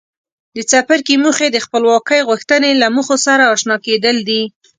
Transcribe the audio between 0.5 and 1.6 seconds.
د څپرکي موخې د